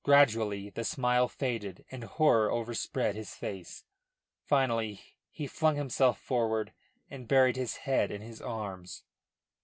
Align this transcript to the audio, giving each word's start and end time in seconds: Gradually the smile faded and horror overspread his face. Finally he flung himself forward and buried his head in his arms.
Gradually 0.03 0.71
the 0.71 0.83
smile 0.83 1.27
faded 1.27 1.85
and 1.91 2.03
horror 2.03 2.49
overspread 2.51 3.13
his 3.15 3.35
face. 3.35 3.83
Finally 4.43 4.99
he 5.29 5.45
flung 5.45 5.75
himself 5.75 6.19
forward 6.19 6.73
and 7.11 7.27
buried 7.27 7.55
his 7.55 7.75
head 7.85 8.09
in 8.09 8.23
his 8.23 8.41
arms. 8.41 9.03